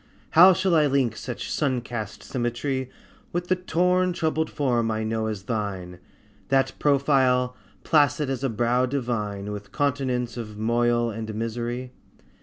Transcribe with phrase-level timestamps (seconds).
[0.31, 2.89] How shall I link such sun cast symmetry
[3.31, 5.99] With the torn troubled form I know as thine,
[6.47, 11.91] That profile, placid as a brow divine, With continents of moil and misery?